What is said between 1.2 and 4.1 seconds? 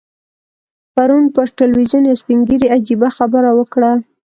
پر ټلویزیون یو سپین ږیري عجیبه خبره وکړه.